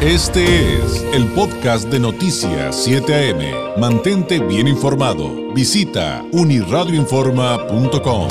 [0.00, 3.80] Este es el podcast de Noticias 7 AM.
[3.80, 5.52] Mantente bien informado.
[5.52, 8.28] Visita uniradioinforma.com.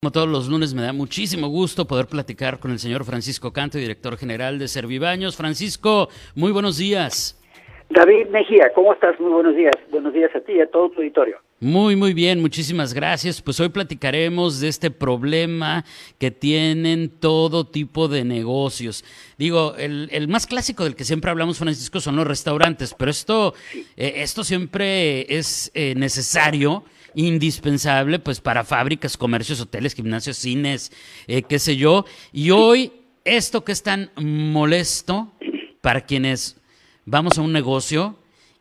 [0.00, 3.78] Como todos los lunes me da muchísimo gusto poder platicar con el señor Francisco Canto,
[3.78, 5.36] director general de Servibaños.
[5.36, 7.38] Francisco, muy buenos días.
[7.90, 9.18] David Mejía, ¿cómo estás?
[9.18, 9.74] Muy buenos días.
[9.90, 11.38] Buenos días a ti y a todo tu auditorio.
[11.60, 13.40] Muy, muy bien, muchísimas gracias.
[13.40, 15.84] Pues hoy platicaremos de este problema
[16.18, 19.04] que tienen todo tipo de negocios.
[19.38, 23.54] Digo, el, más clásico del que siempre hablamos, Francisco, son los restaurantes, pero esto,
[23.96, 26.84] eh, esto siempre es eh, necesario
[27.14, 30.92] indispensable pues para fábricas, comercios, hoteles, gimnasios, cines,
[31.26, 32.04] eh, qué sé yo.
[32.32, 32.92] Y hoy
[33.24, 35.32] esto que es tan molesto
[35.80, 36.57] para quienes
[37.10, 38.16] vamos a un negocio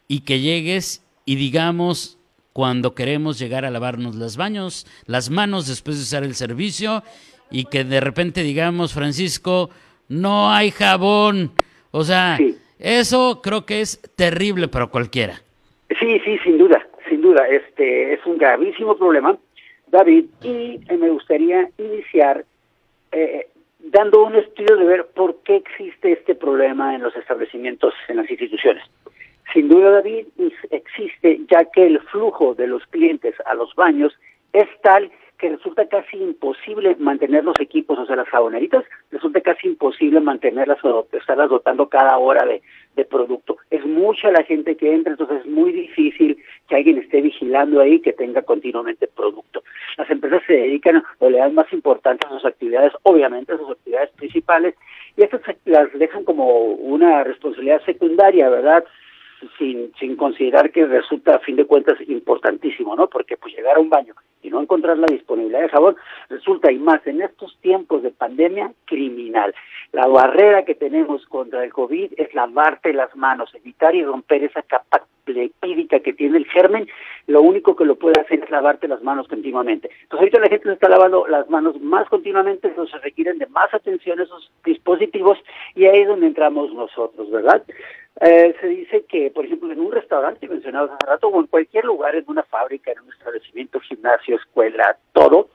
[0.07, 2.17] y que llegues y digamos
[2.53, 7.03] cuando queremos llegar a lavarnos las baños, las manos después de usar el servicio
[7.51, 9.69] y que de repente digamos, Francisco,
[10.09, 11.51] no hay jabón.
[11.91, 12.37] O sea,
[12.79, 15.41] eso creo que es terrible para cualquiera.
[15.99, 17.47] Sí, sí, sin duda, sin duda.
[17.47, 19.37] Este es un gravísimo problema,
[19.87, 22.43] David, y eh, me gustaría iniciar
[23.11, 23.47] eh,
[23.79, 28.29] dando un estudio de ver por qué existe este problema en los establecimientos, en las
[28.29, 28.83] instituciones.
[29.53, 30.27] Sin duda, David,
[30.71, 34.13] existe ya que el flujo de los clientes a los baños
[34.51, 39.67] es tal que resulta casi imposible mantener los equipos, o sea, las jaboneritas, resulta casi
[39.67, 42.61] imposible mantenerlas o estarlas dotando cada hora de,
[42.95, 43.57] de producto.
[43.69, 47.99] Es mucha la gente que entra, entonces es muy difícil que alguien esté vigilando ahí
[47.99, 49.63] que tenga continuamente producto.
[49.97, 53.71] Las empresas se dedican o le dan más importancia a sus actividades, obviamente a sus
[53.71, 54.75] actividades principales,
[55.15, 58.83] y estas las dejan como una responsabilidad secundaria, ¿verdad?
[59.57, 63.07] sin, sin considerar que resulta a fin de cuentas importantísimo, ¿no?
[63.07, 64.13] Porque pues llegar a un baño
[64.47, 65.97] y no encontrar la disponibilidad de jabón
[66.29, 69.53] resulta y más en estos tiempos de pandemia criminal.
[69.91, 74.61] La barrera que tenemos contra el COVID es lavarte las manos, evitar y romper esa
[74.61, 76.87] capa lepídica que tiene el germen,
[77.27, 79.89] lo único que lo puede hacer es lavarte las manos continuamente.
[80.03, 83.73] Entonces ahorita la gente se está lavando las manos más continuamente, entonces requieren de más
[83.73, 85.37] atención esos dispositivos
[85.75, 87.63] y ahí es donde entramos nosotros, ¿verdad?
[88.19, 91.85] Eh, se dice que, por ejemplo, en un restaurante mencionado hace rato, o en cualquier
[91.85, 95.49] lugar, en una fábrica, en un establecimiento, gimnasio, escuela, todo,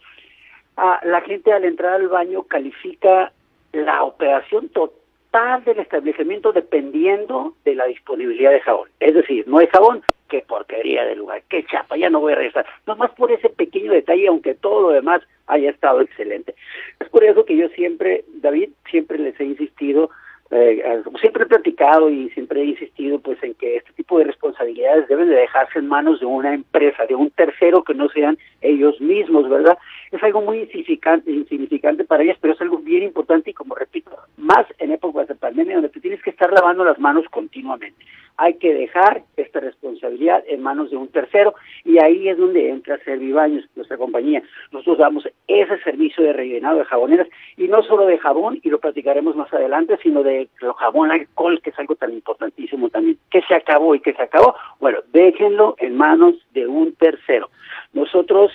[0.76, 3.32] la gente al entrar al baño califica
[3.72, 8.88] la operación total del establecimiento dependiendo de la disponibilidad de jabón.
[9.00, 12.36] Es decir, no hay jabón, qué porquería de lugar, qué chapa, ya no voy a
[12.36, 12.66] regresar.
[12.86, 16.54] Nomás por ese pequeño detalle, aunque todo lo demás haya estado excelente.
[17.00, 20.10] Es por eso que yo siempre, David, siempre les he insistido
[20.54, 25.08] eh, siempre he platicado y siempre he insistido pues en que este tipo de responsabilidades
[25.08, 29.00] deben de dejarse en manos de una empresa, de un tercero que no sean ellos
[29.00, 29.78] mismos, ¿verdad?
[30.10, 34.10] Es algo muy insignificante, insignificante para ellas, pero es algo bien importante y como repito,
[34.36, 38.04] más en épocas de pandemia donde te tienes que estar lavando las manos continuamente.
[38.36, 41.54] Hay que dejar esta responsabilidad en manos de un tercero
[41.92, 44.42] y ahí es donde entra Servibaños, nuestra compañía.
[44.70, 48.80] Nosotros damos ese servicio de rellenado de jaboneras y no solo de jabón, y lo
[48.80, 50.48] platicaremos más adelante, sino de
[50.78, 53.19] jabón alcohol, que es algo tan importantísimo también.
[53.30, 54.54] que se acabó y que se acabó?
[54.80, 57.50] Bueno, déjenlo en manos de un tercero.
[57.92, 58.50] Nosotros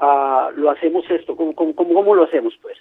[0.00, 2.54] uh, lo hacemos esto, ¿cómo, cómo, cómo lo hacemos?
[2.62, 2.78] Pues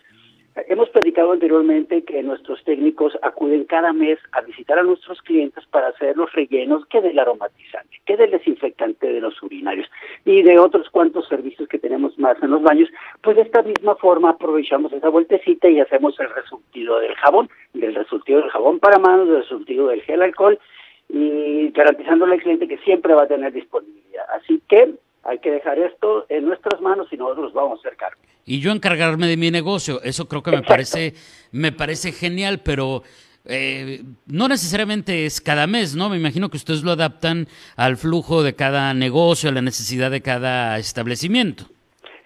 [0.67, 5.89] Hemos platicado anteriormente que nuestros técnicos acuden cada mes a visitar a nuestros clientes para
[5.89, 9.87] hacer los rellenos que del aromatizante, que del desinfectante de los urinarios
[10.25, 12.89] y de otros cuantos servicios que tenemos más en los baños.
[13.21, 17.93] Pues de esta misma forma aprovechamos esa vueltecita y hacemos el resultido del jabón, del
[17.93, 20.57] resultido del jabón para manos, del resultido del gel alcohol
[21.09, 24.25] y garantizándole al cliente que siempre va a tener disponibilidad.
[24.33, 24.95] Así que
[25.27, 28.19] hay que dejar esto en nuestras manos y nosotros vamos a hacer cargo.
[28.45, 31.13] Y yo encargarme de mi negocio, eso creo que me parece,
[31.51, 33.03] me parece genial, pero
[33.45, 36.07] eh, no necesariamente es cada mes, ¿no?
[36.09, 40.21] Me imagino que ustedes lo adaptan al flujo de cada negocio, a la necesidad de
[40.21, 41.65] cada establecimiento.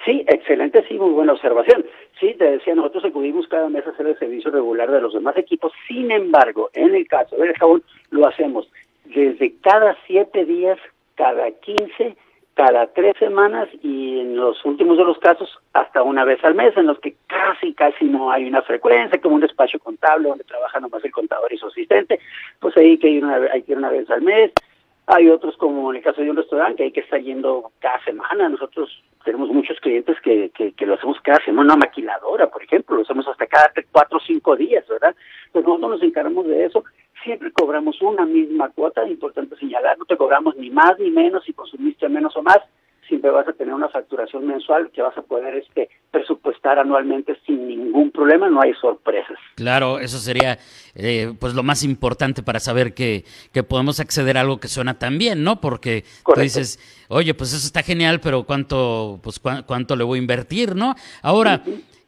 [0.06, 1.84] Sí, excelente, sí, muy buena observación.
[2.20, 5.36] Sí, te decía, nosotros acudimos cada mes a hacer el servicio regular de los demás
[5.38, 5.72] equipos.
[5.88, 7.82] Sin embargo, en el caso del jabón,
[8.12, 8.70] lo hacemos
[9.06, 10.78] desde cada siete días,
[11.16, 12.16] cada quince
[12.64, 16.78] cada tres semanas y en los últimos de los casos hasta una vez al mes,
[16.78, 20.80] en los que casi, casi no hay una frecuencia, como un despacho contable donde trabaja
[20.80, 22.20] nomás el contador y su asistente,
[22.60, 24.52] pues ahí que ir una, hay que ir una vez al mes.
[25.08, 28.02] Hay otros, como en el caso de un restaurante, que hay que estar yendo cada
[28.04, 28.48] semana.
[28.48, 32.96] Nosotros tenemos muchos clientes que, que, que lo hacemos cada semana, una maquiladora, por ejemplo,
[32.96, 35.16] lo hacemos hasta cada cuatro o cinco días, ¿verdad?
[35.52, 36.84] Pues nosotros nos encargamos de eso
[38.02, 42.36] una misma cuota, importante señalar, no te cobramos ni más ni menos si consumiste menos
[42.36, 42.60] o más,
[43.12, 47.68] siempre vas a tener una facturación mensual que vas a poder este presupuestar anualmente sin
[47.68, 49.38] ningún problema, no hay sorpresas.
[49.56, 50.58] Claro, eso sería
[50.96, 54.98] eh, pues lo más importante para saber que, que, podemos acceder a algo que suena
[54.98, 55.60] tan bien, ¿no?
[55.60, 60.22] Porque tú dices, oye, pues eso está genial, pero ¿cuánto, pues, cuánto le voy a
[60.22, 60.96] invertir, ¿no?
[61.22, 61.62] Ahora...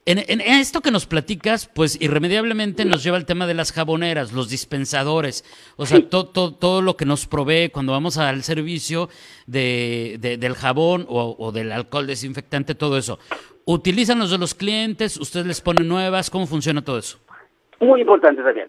[0.05, 4.49] En, esto que nos platicas, pues irremediablemente nos lleva al tema de las jaboneras, los
[4.49, 5.45] dispensadores,
[5.77, 9.07] o sea, todo lo que nos provee cuando vamos al servicio
[9.47, 13.17] de, del jabón o, del alcohol desinfectante, todo eso.
[13.65, 15.17] ¿Utilizan los de los clientes?
[15.17, 16.29] ¿Ustedes les ponen nuevas?
[16.29, 17.19] ¿Cómo funciona todo eso?
[17.79, 18.67] Muy importante también.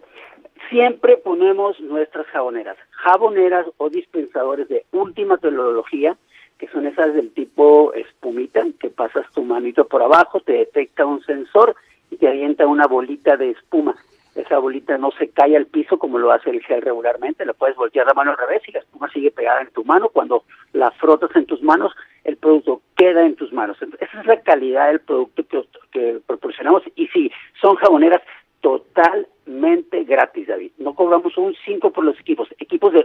[0.69, 6.17] Siempre ponemos nuestras jaboneras, jaboneras o dispensadores de última tecnología
[6.57, 11.21] que son esas del tipo espumita, que pasas tu manito por abajo, te detecta un
[11.23, 11.75] sensor
[12.09, 13.95] y te avienta una bolita de espuma.
[14.35, 17.75] Esa bolita no se cae al piso como lo hace el gel regularmente, la puedes
[17.75, 20.09] voltear la mano al revés y la espuma sigue pegada en tu mano.
[20.09, 20.43] Cuando
[20.73, 21.93] la frotas en tus manos,
[22.25, 23.77] el producto queda en tus manos.
[23.81, 26.83] esa es la calidad del producto que, que proporcionamos.
[26.95, 27.31] Y sí,
[27.61, 28.21] son jaboneras
[28.65, 30.71] totalmente gratis, David.
[30.79, 33.04] No cobramos un 5 por los equipos, equipos de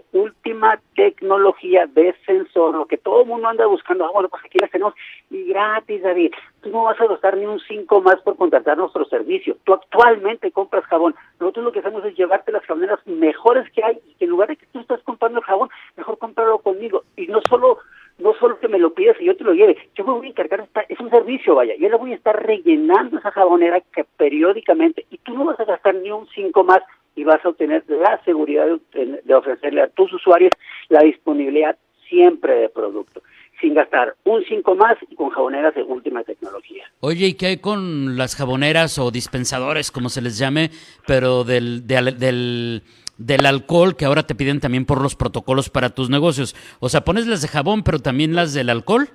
[1.40, 4.04] tecnología de sensor, lo que todo mundo anda buscando.
[4.04, 4.94] Ah, bueno, pues aquí las tenemos
[5.31, 6.32] y gratis, David.
[6.60, 9.56] Tú no vas a gastar ni un 5 más por contratar nuestro servicio.
[9.64, 11.14] Tú actualmente compras jabón.
[11.38, 14.48] Nosotros lo que hacemos es llevarte las jaboneras mejores que hay y que en lugar
[14.48, 17.04] de que tú estás comprando el jabón, mejor cómpralo conmigo.
[17.16, 17.78] Y no solo
[18.19, 20.31] no solo que me lo pidas y yo te lo lleve, yo me voy a
[20.31, 25.06] encargar, es un servicio, vaya, yo le voy a estar rellenando esa jabonera que periódicamente,
[25.08, 26.82] y tú no vas a gastar ni un cinco más
[27.15, 30.53] y vas a obtener la seguridad de, ofrecerle a tus usuarios
[30.89, 31.77] la disponibilidad
[32.09, 33.23] siempre de producto
[33.61, 36.85] sin gastar un cinco más y con jaboneras de última tecnología.
[37.01, 40.71] Oye, ¿y qué hay con las jaboneras o dispensadores, como se les llame,
[41.07, 42.83] pero del, del
[43.21, 46.57] del alcohol que ahora te piden también por los protocolos para tus negocios.
[46.81, 49.09] O sea, pones las de jabón, pero también las del alcohol.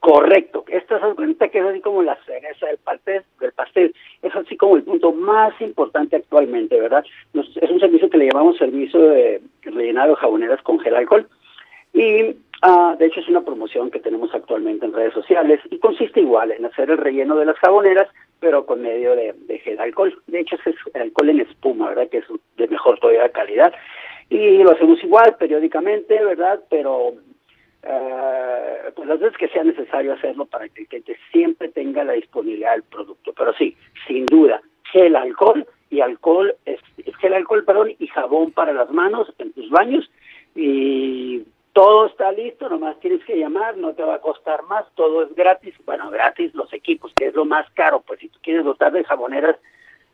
[0.00, 0.64] Correcto.
[0.68, 2.78] Esto es cuenta que es así como la cereza del
[3.40, 3.94] del pastel.
[4.22, 7.04] Es así como el punto más importante actualmente, ¿verdad?
[7.34, 11.26] es un servicio que le llamamos servicio de rellenado de jaboneras con gel alcohol.
[11.92, 16.20] Y Ah, de hecho, es una promoción que tenemos actualmente en redes sociales y consiste
[16.20, 18.08] igual en hacer el relleno de las jaboneras,
[18.40, 20.16] pero con medio de, gel alcohol.
[20.26, 22.08] De hecho, es alcohol en espuma, ¿verdad?
[22.08, 22.24] Que es
[22.56, 23.74] de mejor todavía calidad.
[24.30, 26.60] Y lo hacemos igual, periódicamente, ¿verdad?
[26.70, 27.14] Pero
[27.82, 32.14] eh, pues las veces que sea necesario hacerlo para que el cliente siempre tenga la
[32.14, 33.34] disponibilidad del producto.
[33.36, 33.76] Pero sí,
[34.08, 34.62] sin duda,
[34.92, 36.80] gel alcohol y alcohol, es,
[37.20, 40.10] gel alcohol, perdón, y jabón para las manos en tus baños
[40.54, 45.22] y todo está listo, nomás tienes que llamar, no te va a costar más, todo
[45.22, 48.64] es gratis, bueno, gratis los equipos, que es lo más caro, pues si tú quieres
[48.64, 49.56] dotar de jaboneras,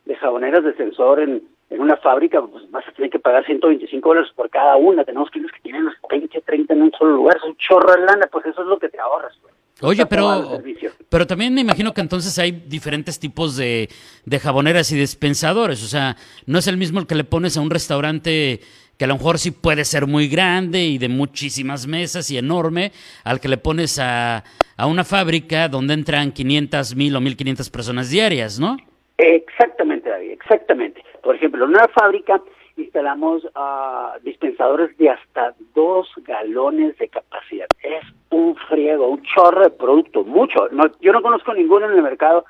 [0.04, 4.08] de jaboneras de sensor en, en una fábrica, pues vas a tener que pagar 125
[4.08, 7.36] dólares por cada una, tenemos clientes que tienen los 20, 30 en un solo lugar,
[7.36, 9.51] es un chorro de lana, pues eso es lo que te ahorras, pues.
[9.82, 10.62] Oye, pero,
[11.08, 13.88] pero también me imagino que entonces hay diferentes tipos de,
[14.24, 15.82] de jaboneras y dispensadores.
[15.82, 18.60] O sea, no es el mismo el que le pones a un restaurante
[18.98, 22.92] que a lo mejor sí puede ser muy grande y de muchísimas mesas y enorme,
[23.24, 24.44] al que le pones a,
[24.76, 28.76] a una fábrica donde entran 500, 1000 o 1500 personas diarias, ¿no?
[29.18, 31.02] Exactamente, David, exactamente.
[31.22, 32.40] Por ejemplo, en una fábrica
[32.76, 37.66] instalamos uh, dispensadores de hasta dos galones de capacidad.
[37.82, 38.04] Es
[38.36, 40.68] un friego, un chorro de producto, mucho.
[40.70, 42.44] No, yo no conozco ninguno en el mercado,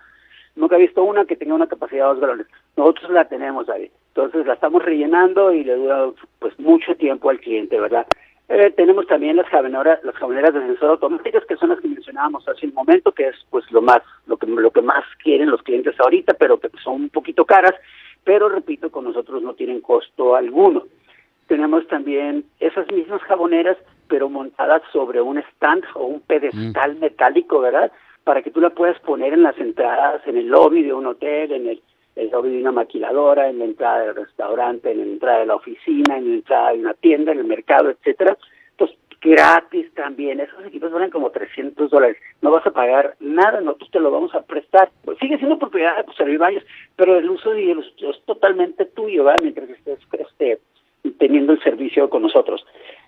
[0.57, 2.47] nunca he visto una que tenga una capacidad de dos galones.
[2.77, 3.91] Nosotros la tenemos, David.
[4.09, 8.07] Entonces la estamos rellenando y le dura pues mucho tiempo al cliente, ¿verdad?
[8.49, 12.47] Eh, tenemos también las jaboneras, las jaboneras de sensor automáticas que son las que mencionábamos
[12.47, 15.63] hace un momento, que es pues lo más, lo que lo que más quieren los
[15.63, 17.73] clientes ahorita, pero que son un poquito caras,
[18.25, 20.85] pero repito, con nosotros no tienen costo alguno.
[21.47, 23.79] Tenemos también esas mismas jaboneras,
[24.13, 27.01] pero montadas sobre un stand o un pedestal mm.
[27.01, 27.91] metálico, ¿verdad?
[28.25, 31.51] Para que tú la puedas poner en las entradas, en el lobby de un hotel,
[31.51, 31.83] en el
[32.15, 35.55] el lobby de una maquiladora, en la entrada del restaurante, en la entrada de la
[35.55, 38.37] oficina, en la entrada de una tienda, en el mercado, etcétera.
[38.73, 40.41] Entonces, gratis también.
[40.41, 42.19] Esos equipos valen como 300 dólares.
[42.43, 44.91] No vas a pagar nada, nosotros te lo vamos a prestar.
[45.07, 46.65] Pues sigue siendo propiedad de pues, baños,
[46.97, 49.41] pero el uso y el uso es totalmente tuyo, ¿verdad?
[49.43, 50.59] Mientras estés este,
[51.19, 52.65] teniendo el servicio con nosotros.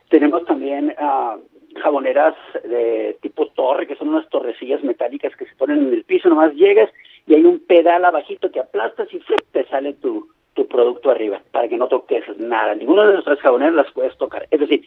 [0.08, 1.40] Tenemos también uh,
[1.80, 6.28] jaboneras de tipo torre, que son unas torrecillas metálicas que se ponen en el piso,
[6.28, 6.90] nomás llegas
[7.26, 9.20] y hay un pedal abajito que aplastas y
[9.52, 12.74] te sale tu, tu producto arriba, para que no toques nada.
[12.74, 14.46] Ninguno de nuestras jaboneras las puedes tocar.
[14.50, 14.84] Es decir,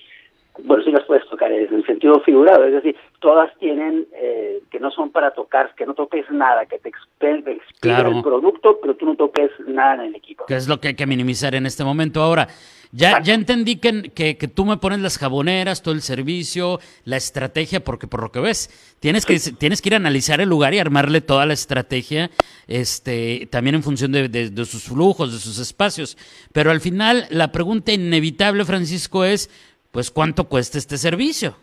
[0.63, 4.79] bueno, sí las puedes tocar en el sentido figurado, es decir, todas tienen eh, que
[4.79, 9.05] no son para tocar, que no toques nada, que te expende el producto, pero tú
[9.05, 10.45] no toques nada en el equipo.
[10.45, 12.21] Que es lo que hay que minimizar en este momento.
[12.21, 12.47] Ahora,
[12.91, 17.17] ya, ya entendí que, que, que, tú me pones las jaboneras, todo el servicio, la
[17.17, 20.74] estrategia, porque por lo que ves, tienes que, tienes que ir a analizar el lugar
[20.74, 22.29] y armarle toda la estrategia,
[22.67, 26.17] este, también en función de, de sus flujos, de sus espacios.
[26.53, 29.50] Pero al final, la pregunta inevitable, Francisco, es,
[29.91, 31.58] pues, ¿cuánto cuesta este servicio?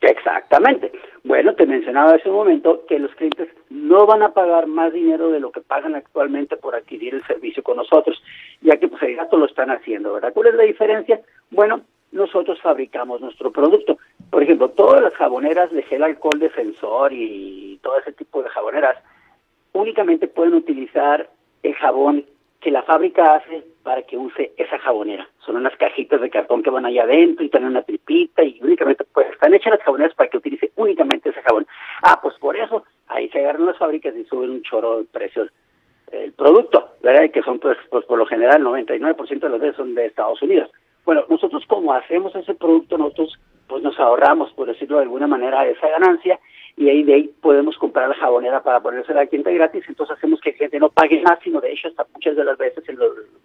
[0.00, 0.90] Exactamente.
[1.28, 5.28] Bueno, te mencionaba hace un momento que los clientes no van a pagar más dinero
[5.28, 8.22] de lo que pagan actualmente por adquirir el servicio con nosotros,
[8.62, 10.32] ya que pues el gato lo están haciendo, ¿verdad?
[10.32, 11.20] ¿Cuál es la diferencia?
[11.50, 11.82] Bueno,
[12.12, 13.98] nosotros fabricamos nuestro producto.
[14.30, 18.96] Por ejemplo, todas las jaboneras de gel alcohol defensor y todo ese tipo de jaboneras
[19.74, 21.28] únicamente pueden utilizar
[21.62, 22.24] el jabón
[22.60, 25.28] que la fábrica hace para que use esa jabonera.
[25.44, 29.04] Son unas cajitas de cartón que van allá adentro y tienen una tripita y únicamente
[29.12, 31.66] pues están hechas las jaboneras para que utilice únicamente ese jabón.
[32.02, 35.50] Ah, pues por eso ahí se agarran las fábricas y suben un chorro de precios
[36.12, 37.30] el producto, ¿verdad?
[37.30, 40.70] Que son pues, pues por lo general 99% de los de son de Estados Unidos.
[41.04, 45.66] Bueno, nosotros como hacemos ese producto, nosotros pues nos ahorramos, por decirlo de alguna manera,
[45.66, 46.38] esa ganancia
[46.88, 50.40] y ahí de ahí podemos comprar la jabonera para ponerse al cliente gratis, entonces hacemos
[50.40, 52.82] que el cliente no pague más, sino de hecho hasta muchas de las veces,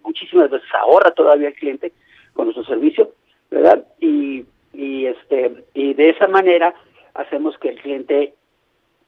[0.02, 1.92] muchísimas veces ahorra todavía el cliente
[2.32, 3.10] con nuestro servicio,
[3.50, 3.84] ¿verdad?
[4.00, 6.74] Y, y este y de esa manera
[7.12, 8.32] hacemos que el cliente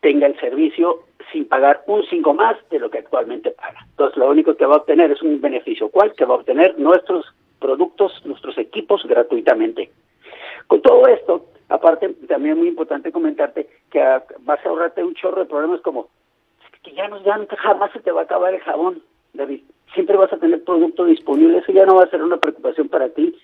[0.00, 3.86] tenga el servicio sin pagar un 5 más de lo que actualmente paga.
[3.88, 6.12] Entonces lo único que va a obtener es un beneficio, ¿cuál?
[6.12, 7.24] Que va a obtener nuestros
[7.58, 9.90] productos, nuestros equipos gratuitamente.
[10.66, 14.00] Con todo esto, Aparte, también es muy importante comentarte que
[14.40, 16.08] vas a ahorrarte un chorro de problemas como
[16.82, 17.20] que ya no,
[17.58, 19.02] jamás se te va a acabar el jabón,
[19.34, 19.62] David.
[19.94, 23.08] Siempre vas a tener producto disponible, eso ya no va a ser una preocupación para
[23.08, 23.36] ti.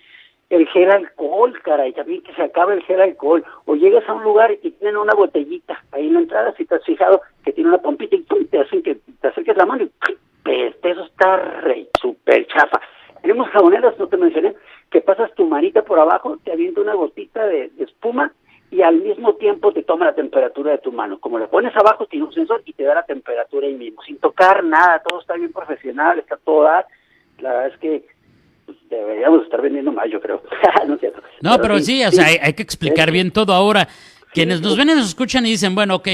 [0.49, 3.43] El gel alcohol, caray, también que se acabe el gel alcohol.
[3.65, 6.75] O llegas a un lugar y tienen una botellita ahí en la entrada, si te
[6.75, 9.91] has fijado, que tiene una pompita y te hacen que te acerques la mano y
[10.83, 12.79] eso está re súper chafa.
[13.23, 14.53] Tenemos jaboneras, no te mencioné,
[14.91, 18.33] que pasas tu manita por abajo, te avienta una gotita de, espuma
[18.69, 21.21] y al mismo tiempo te toma la temperatura de tu mano.
[21.21, 24.17] Como le pones abajo, tiene un sensor y te da la temperatura ahí mismo, sin
[24.17, 26.83] tocar nada, todo está bien profesional, está todo La
[27.49, 28.05] verdad es que
[28.65, 30.43] pues, deberíamos estar vendiendo más, yo creo.
[30.85, 30.97] no,
[31.41, 33.87] no pero, sí, o sea, hay, que explicar bien todo ahora.
[34.33, 36.09] Quienes nos ven y nos escuchan y dicen, bueno, ok,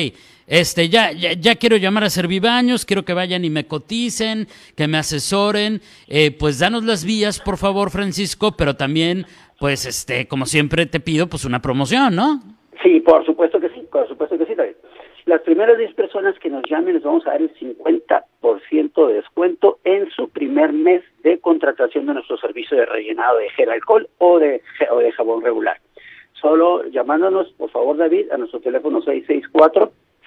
[0.49, 4.87] este, ya, ya, ya, quiero llamar a Servibaños, quiero que vayan y me coticen, que
[4.87, 9.25] me asesoren, eh, pues danos las vías, por favor, Francisco, pero también,
[9.59, 12.41] pues, este, como siempre te pido, pues una promoción, ¿no?
[12.81, 14.73] Sí, por supuesto que sí, por supuesto que sí, David.
[15.25, 19.77] Las primeras 10 personas que nos llamen les vamos a dar el 50% de descuento
[19.83, 24.39] en su primer mes de contratación de nuestro servicio de rellenado de gel alcohol o
[24.39, 25.77] de, o de jabón regular
[26.41, 29.01] solo llamándonos, por favor, David, a nuestro teléfono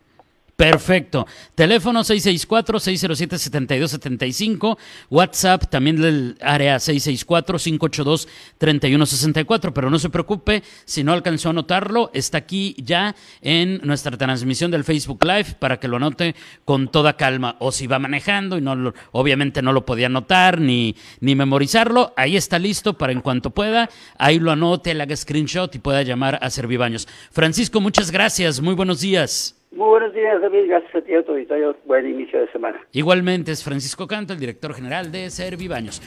[0.61, 1.27] Perfecto.
[1.55, 4.77] Teléfono 664-607-7275.
[5.09, 9.73] WhatsApp también del área 664-582-3164.
[9.73, 14.71] Pero no se preocupe, si no alcanzó a anotarlo, está aquí ya en nuestra transmisión
[14.71, 16.35] del Facebook Live para que lo anote
[16.67, 17.57] con toda calma.
[17.59, 22.37] O si va manejando y no obviamente no lo podía anotar ni, ni memorizarlo, ahí
[22.37, 23.89] está listo para en cuanto pueda.
[24.19, 27.09] Ahí lo anote, le haga screenshot y pueda llamar a Servibaños.
[27.31, 28.61] Francisco, muchas gracias.
[28.61, 29.57] Muy buenos días.
[29.73, 30.67] Muy buenos días, David.
[30.69, 31.77] Gracias a ti, a tu auditorio.
[31.87, 32.81] Buen inicio de semana.
[32.93, 36.03] Igualmente es Francisco Canto, el director general de Servibaños.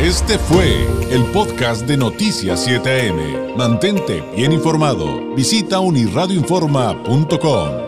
[0.00, 3.56] Este fue el podcast de Noticias 7am.
[3.56, 5.34] Mantente bien informado.
[5.34, 7.87] Visita unirradioinforma.com.